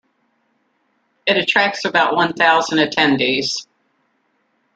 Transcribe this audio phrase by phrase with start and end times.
[1.27, 3.67] It attracts about one thousand attendees.